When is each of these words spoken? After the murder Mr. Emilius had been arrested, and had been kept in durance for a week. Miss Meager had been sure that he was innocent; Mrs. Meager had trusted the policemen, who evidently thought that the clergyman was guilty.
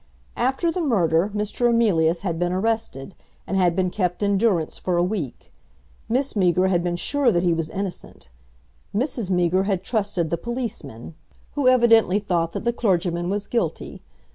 After 0.35 0.71
the 0.71 0.81
murder 0.81 1.29
Mr. 1.35 1.69
Emilius 1.69 2.21
had 2.21 2.39
been 2.39 2.51
arrested, 2.51 3.13
and 3.45 3.55
had 3.55 3.75
been 3.75 3.91
kept 3.91 4.23
in 4.23 4.35
durance 4.35 4.79
for 4.79 4.97
a 4.97 5.03
week. 5.03 5.53
Miss 6.09 6.35
Meager 6.35 6.69
had 6.69 6.81
been 6.81 6.95
sure 6.95 7.31
that 7.31 7.43
he 7.43 7.53
was 7.53 7.69
innocent; 7.69 8.29
Mrs. 8.95 9.29
Meager 9.29 9.65
had 9.65 9.83
trusted 9.83 10.31
the 10.31 10.39
policemen, 10.39 11.13
who 11.51 11.67
evidently 11.67 12.17
thought 12.17 12.53
that 12.53 12.63
the 12.63 12.73
clergyman 12.73 13.29
was 13.29 13.45
guilty. 13.45 14.01